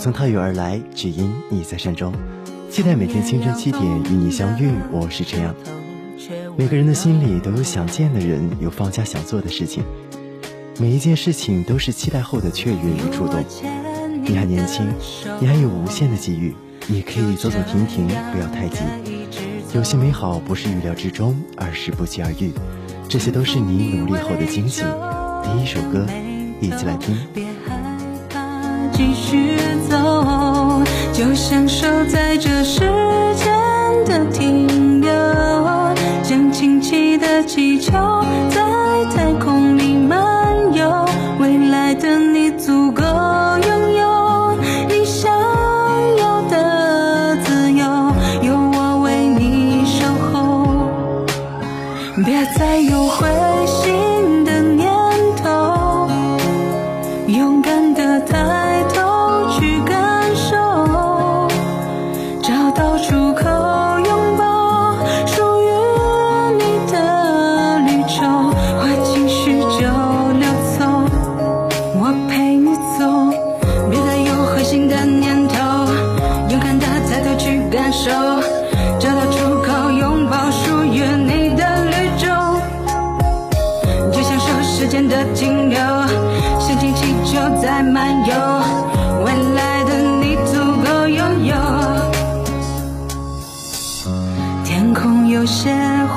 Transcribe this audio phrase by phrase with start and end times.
[0.00, 2.10] 从太远而来，只因你在山中。
[2.70, 4.72] 期待每天清晨七点与你相遇。
[4.90, 5.54] 我是陈阳。
[6.56, 9.84] 每个人的心里都有想见的人，有放下想做的事情。
[10.78, 13.44] 每一件事情都是期待后的雀跃与触动。
[14.24, 14.86] 你还年轻，
[15.38, 16.54] 你还有无限的机遇，
[16.86, 18.78] 你可以走走停停，不要太急。
[19.74, 22.52] 有些美好不是预料之中，而是不期而遇。
[23.06, 24.82] 这些都是你努力后的惊喜。
[25.44, 26.06] 第一首歌，
[26.58, 27.14] 一起来听。
[29.00, 29.56] 继续
[29.88, 29.96] 走，
[31.10, 32.80] 就享受在这时
[33.34, 33.50] 间
[34.04, 35.10] 的停留，
[36.22, 37.92] 像轻气的气球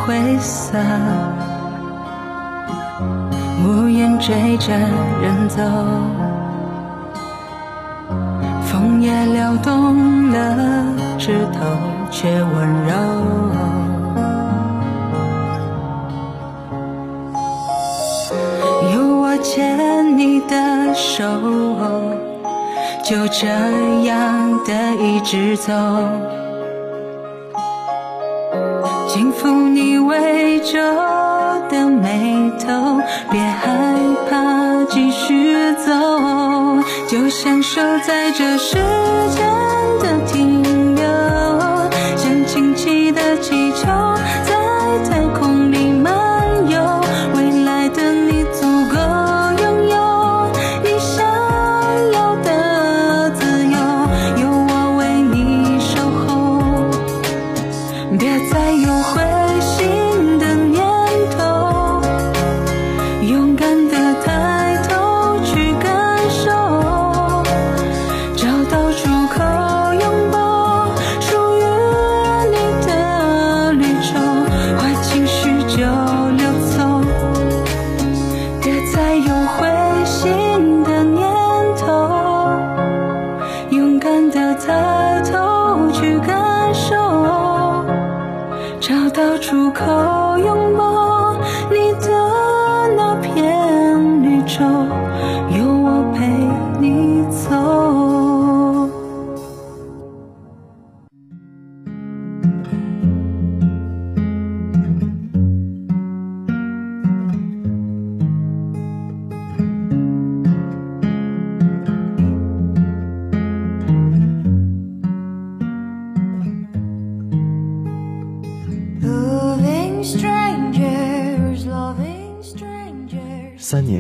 [0.06, 0.78] 灰色，
[3.66, 4.74] 乌云追着
[5.22, 5.62] 人走，
[8.66, 10.86] 风也撩动了
[11.18, 11.60] 枝头，
[12.12, 12.94] 却温柔。
[18.94, 21.24] 有我牵你的手，
[23.06, 23.48] 就这
[24.04, 25.72] 样的一直走，
[29.14, 30.80] 轻抚你微皱
[31.70, 33.96] 的眉头，别害
[34.28, 35.94] 怕，继续走，
[37.08, 38.74] 就享受在这世
[39.30, 39.63] 间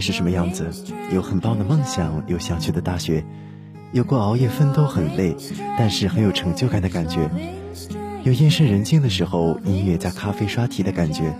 [0.03, 0.69] 是什么样子？
[1.13, 3.23] 有很棒的梦想，有想去的大学，
[3.93, 5.33] 有过熬夜奋斗很累，
[5.79, 7.29] 但是很有成就感的感觉。
[8.23, 11.33] 有夜深人静的时候，音乐加咖啡刷题的感觉。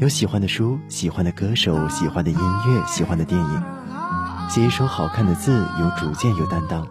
[0.00, 3.62] 有喜欢的书，喜欢的歌手，喜欢的音乐，喜欢的电影。
[4.50, 6.84] 写一首好看的字，有主见，有担当。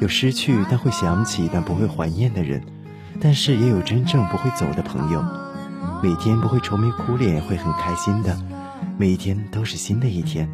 [0.00, 2.62] 有失去但会想起但不会怀念的人，
[3.20, 5.22] 但是也有真正不会走的朋友。
[6.02, 8.34] 每天不会愁眉苦脸，会很开心的。
[9.00, 10.46] 每一天都是新的一天。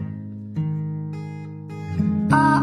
[2.31, 2.63] 啊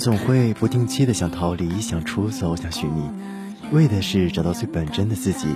[0.00, 3.02] 总会不定期的想逃离，想出走，想寻觅，
[3.70, 5.46] 为的是找到最本真的自己。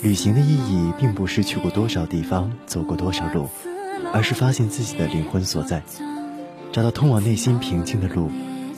[0.00, 3.48] 旅行的意义，并不是去过多少地方，走过多少路，
[4.12, 5.82] 而是发现自己的灵魂所在，
[6.70, 8.30] 找到通往内心平静的路。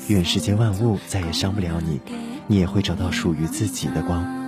[0.08, 2.00] 愿世间万物再也伤不了你，
[2.46, 4.39] 你也会找到属于自己的光。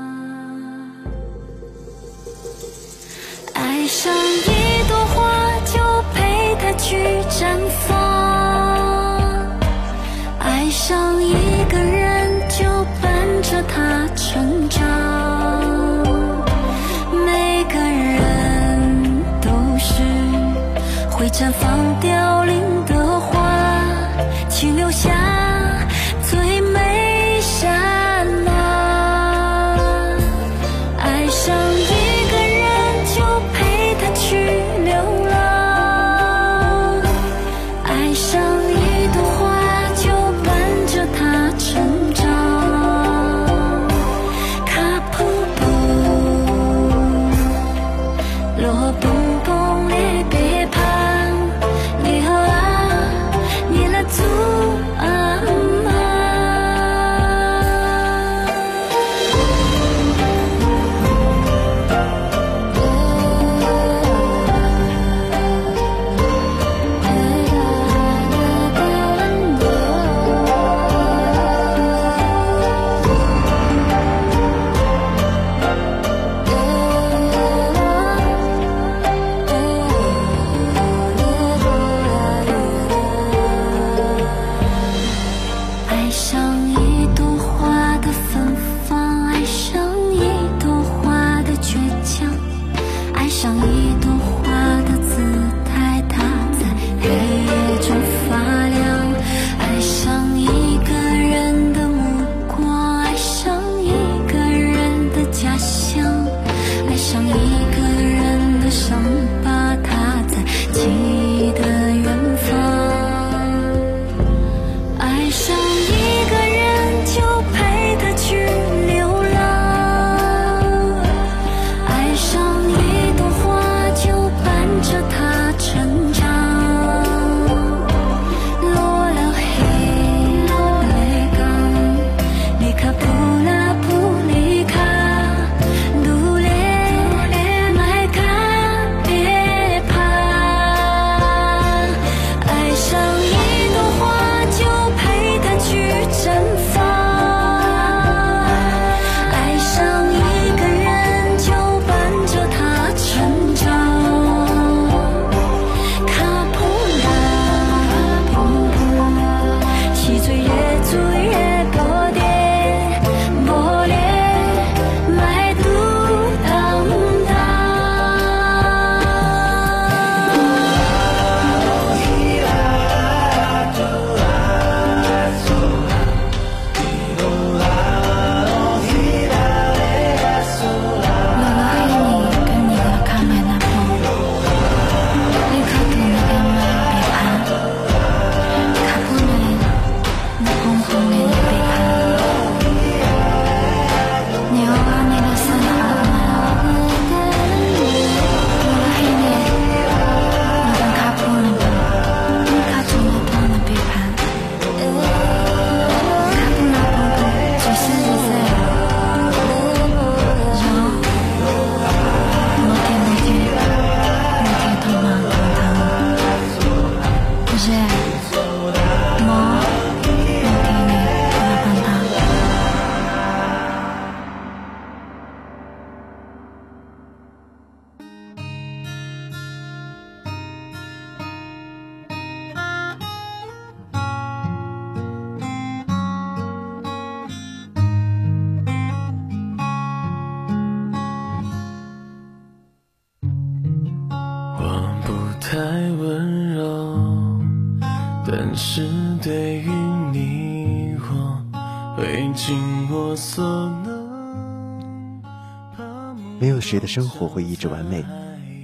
[256.93, 258.05] 生活会一直完美，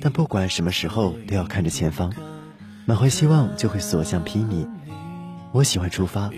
[0.03, 2.13] 但不管什么时候都要看着前方，
[2.85, 4.69] 满怀希望就会所向披靡。
[5.51, 6.31] 我喜欢出发，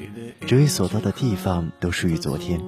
[0.46, 2.60] 只为所到的地方都属于昨天，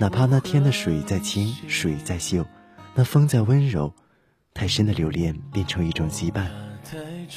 [0.00, 2.44] 哪怕那天的水再清，水再秀，
[2.96, 3.94] 那风再温柔，
[4.52, 6.48] 太深的留恋变成一种羁绊。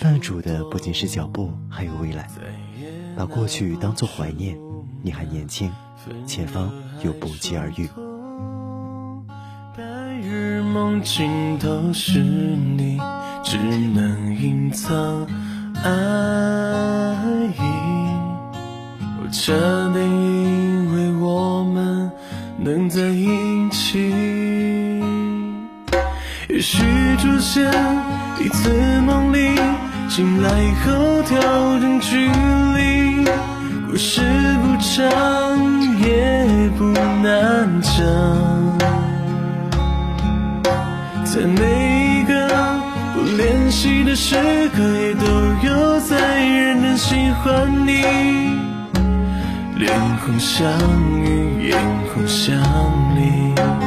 [0.01, 2.27] 绊住的不仅是脚步，还有未来。
[3.15, 4.57] 把过去当作怀念，
[5.03, 5.71] 你还年轻，
[6.25, 7.87] 前方又不期而遇。
[10.87, 12.97] 梦境都是你，
[13.43, 15.27] 只能隐藏
[15.83, 15.91] 爱
[17.57, 17.61] 意。
[19.19, 19.51] 我差
[19.93, 22.09] 点以为我们
[22.57, 23.99] 能在一起，
[26.47, 26.85] 也许
[27.17, 27.69] 出现
[28.39, 29.59] 一次梦里，
[30.07, 30.49] 醒来
[30.85, 31.37] 后调
[31.81, 32.29] 整距
[32.77, 33.25] 离。
[33.91, 34.21] 故事
[34.63, 35.05] 不长，
[35.99, 36.85] 也不
[37.21, 38.56] 难讲。
[41.37, 42.49] 在每一个
[43.13, 44.35] 不联系的时
[44.69, 45.23] 刻，也都
[45.69, 47.13] 有在认真喜
[47.43, 48.01] 欢你。
[49.75, 49.93] 脸
[50.25, 50.67] 红相
[51.21, 51.79] 遇，眼
[52.11, 52.57] 红相
[53.15, 53.86] 离。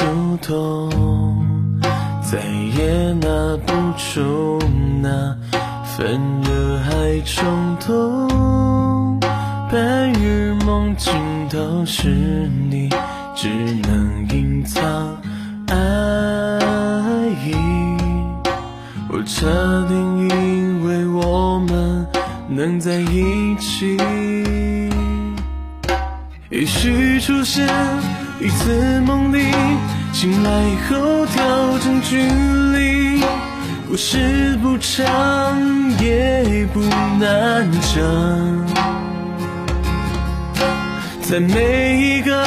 [0.00, 0.90] 太主动。
[2.22, 3.28] 再也拿
[3.66, 4.58] 不出
[5.02, 5.36] 那
[5.84, 9.20] 份热爱冲动，
[9.70, 9.78] 白
[10.18, 11.12] 日梦境
[11.50, 12.08] 都是
[12.70, 12.88] 你，
[13.34, 13.48] 只
[13.82, 14.82] 能隐藏
[15.68, 15.76] 爱
[17.44, 17.54] 意。
[19.08, 19.46] 我差
[19.88, 22.06] 点以为我们
[22.48, 23.96] 能在一起，
[26.48, 27.66] 也许出现
[28.40, 29.38] 一次梦里。
[30.12, 30.50] 醒来
[30.88, 33.22] 后调整距离，
[33.88, 35.56] 故事不长
[35.98, 38.02] 也不难讲。
[41.22, 42.44] 在每一个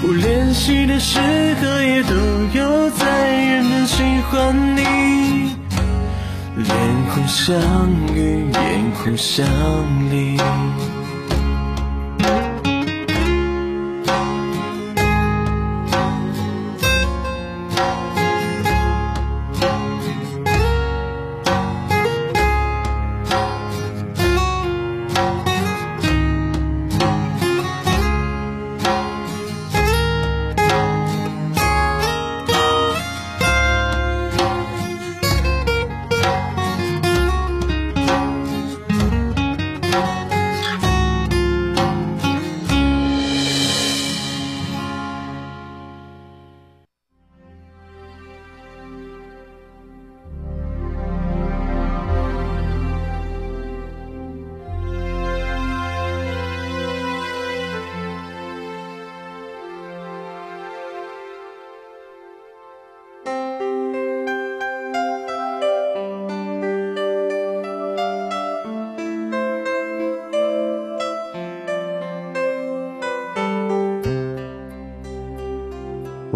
[0.00, 1.20] 不联系的时
[1.60, 2.14] 刻，也都
[2.54, 5.54] 有在认真喜欢你。
[6.56, 6.76] 脸
[7.12, 7.54] 孔相
[8.14, 9.46] 遇，眼孔相
[10.10, 10.40] 离。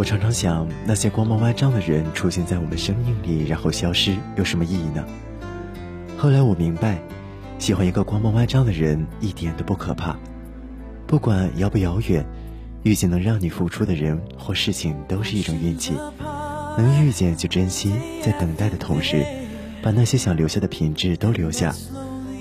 [0.00, 5.04] 我常常想，那些光芒万丈的人出现在我们生命里，然后消失，有什么意义呢？
[6.16, 6.98] 后来我明白，
[7.58, 10.16] 喜欢一个光芒万丈的人一点都不可怕，
[11.06, 12.24] 不管遥不遥远，
[12.82, 15.92] 遇见能让你付出的人或事情都是一种运气。
[16.78, 19.22] 能遇见就珍惜，在等待的同时，
[19.82, 21.74] 把那些想留下的品质都留下，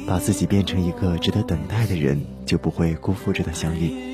[0.07, 4.08] 把自己变成一个值得等待的人，就不会辜负这段相遇。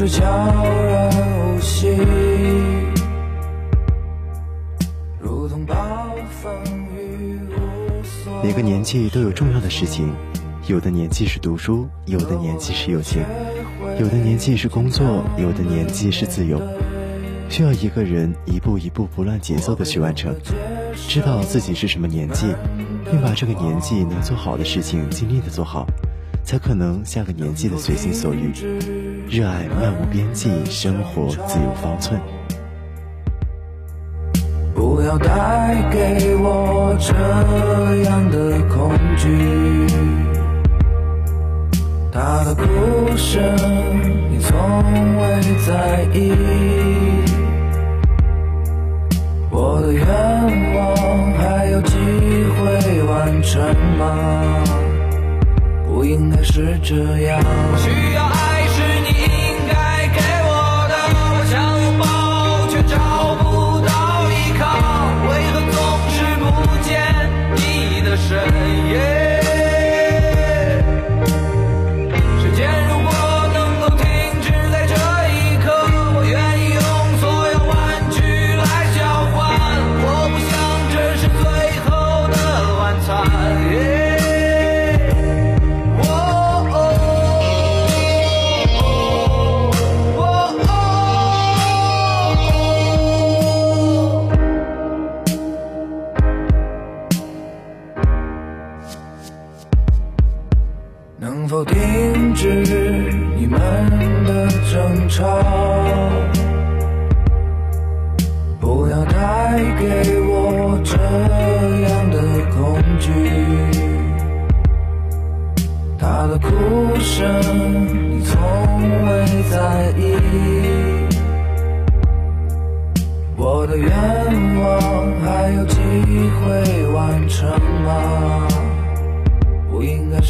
[0.00, 1.10] 总是悄然
[1.54, 1.94] 无息，
[5.20, 5.74] 如同暴
[6.40, 6.50] 风
[6.96, 8.42] 雨无所。
[8.42, 10.10] 每个年纪都有重要的事情，
[10.66, 13.22] 有的年纪是读书，有的年纪是友情，
[13.98, 16.58] 有的年纪是工作，有的年纪是自由。
[17.50, 20.34] 需要一个人一步一步不乱节奏的去完成，
[20.94, 22.46] 知道自己是什么年纪，
[23.04, 25.86] 并把这个年纪能做好的事情尽力的做好，
[26.42, 28.50] 才可能下个年纪的随心所欲，
[29.30, 32.20] 热爱漫无边际，生活自有方寸。
[34.74, 37.14] 不要带给我这
[38.10, 39.86] 样的恐惧，
[42.10, 42.64] 他的哭
[43.16, 43.40] 声
[44.32, 44.58] 你从
[45.18, 46.32] 未在意。
[49.48, 50.04] 我的愿
[50.74, 53.62] 望还有机会完成
[53.96, 54.64] 吗？
[55.86, 57.40] 不应该是这样。
[68.30, 68.79] 你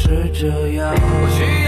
[0.01, 1.60] 是这样。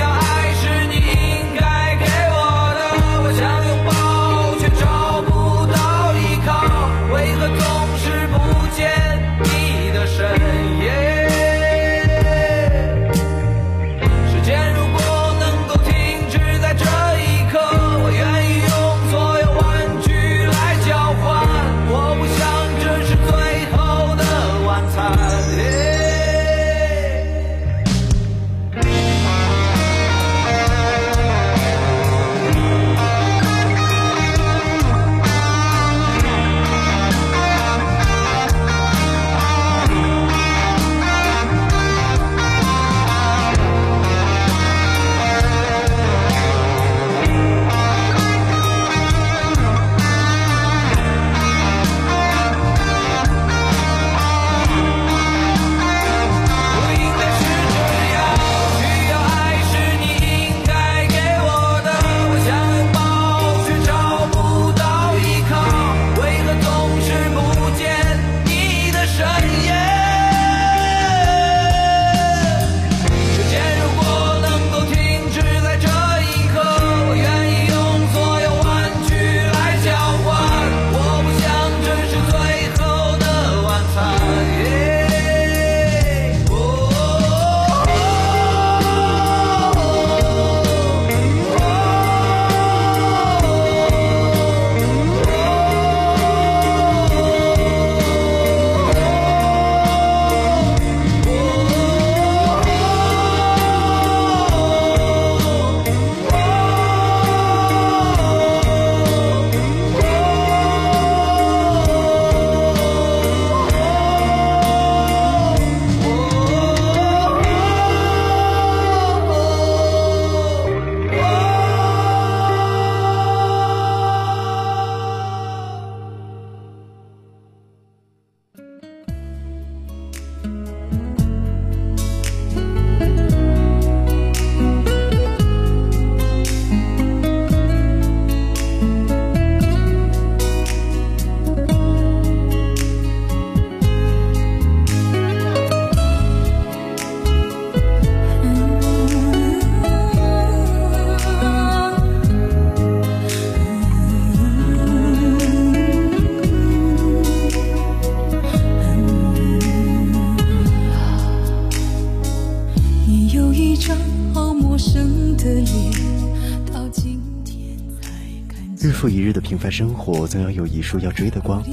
[168.83, 171.63] 日复一日的平凡生活，总要有一束要追的光。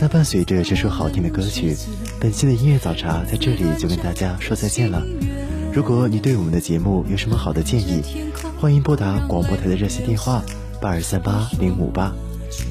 [0.00, 1.76] 那伴随着这首好听的歌曲，
[2.20, 5.02] 本期的音乐早茶在这里就跟大家说再见了。
[5.72, 8.04] 如果你对我们的节目有什么好的建议，
[8.60, 10.44] 欢迎拨打广播台的热线电话
[10.80, 12.14] 八二三八零五八，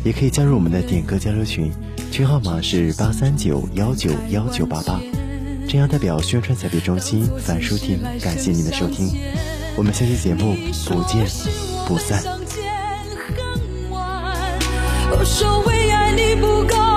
[0.06, 1.70] 也可以加入我们的点歌交流群，
[2.10, 5.02] 群号码是八三九幺九幺九八八。
[5.68, 9.10] 这样代表宣传采编中心樊淑婷，感谢您的收听，
[9.76, 11.28] 我们下期节目不见
[11.86, 12.43] 不散。
[15.24, 16.93] 我说为爱你不够。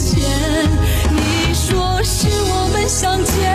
[0.00, 0.20] 前。
[1.10, 3.49] 你说是我们相见